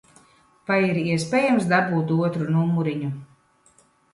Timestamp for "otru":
2.29-2.49